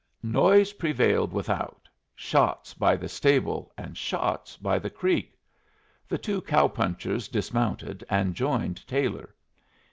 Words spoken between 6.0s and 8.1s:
The two cow punchers dismounted